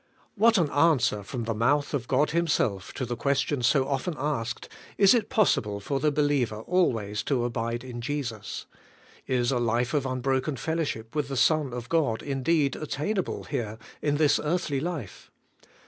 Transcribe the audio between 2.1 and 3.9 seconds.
Himself to the question so